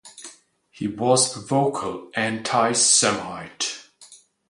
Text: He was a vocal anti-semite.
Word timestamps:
He 0.71 0.87
was 0.87 1.37
a 1.37 1.41
vocal 1.45 2.09
anti-semite. 2.15 3.83